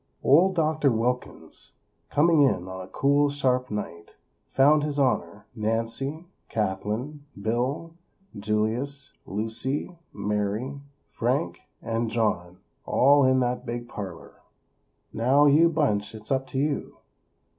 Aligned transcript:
Old 0.23 0.55
Doctor 0.55 0.91
Wilkins, 0.91 1.73
coming 2.09 2.41
in 2.41 2.67
on 2.67 2.81
a 2.81 2.87
cool, 2.87 3.29
sharp 3.29 3.69
night, 3.69 4.15
found 4.47 4.81
His 4.83 4.97
Honor, 4.97 5.45
Nancy, 5.53 6.25
Kathlyn, 6.49 7.19
Bill, 7.39 7.93
Julius, 8.35 9.13
Lucy, 9.27 9.95
Mary, 10.11 10.81
Frank 11.07 11.59
and 11.83 12.09
John 12.09 12.61
all 12.83 13.23
in 13.25 13.41
that 13.41 13.63
big 13.63 13.87
parlor. 13.87 14.41
"Now, 15.13 15.45
you 15.45 15.69
bunch, 15.69 16.15
it's 16.15 16.31
up 16.31 16.47
to 16.47 16.57
you. 16.57 16.97